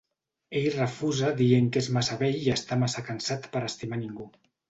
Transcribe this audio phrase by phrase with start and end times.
[0.59, 4.29] Ell refusa dient que és massa vell i està massa cansat per estimar ningú.